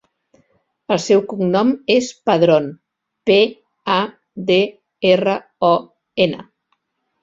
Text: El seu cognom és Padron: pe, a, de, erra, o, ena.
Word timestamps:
El 0.95 1.01
seu 1.03 1.21
cognom 1.33 1.73
és 1.97 2.09
Padron: 2.31 2.67
pe, 3.31 3.39
a, 4.01 4.01
de, 4.51 4.61
erra, 5.15 5.41
o, 5.73 5.75
ena. 6.31 6.47